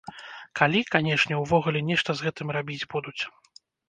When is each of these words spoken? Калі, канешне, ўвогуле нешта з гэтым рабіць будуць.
Калі, 0.59 0.79
канешне, 0.95 1.35
ўвогуле 1.41 1.81
нешта 1.89 2.15
з 2.21 2.29
гэтым 2.29 2.47
рабіць 2.57 2.87
будуць. 2.95 3.21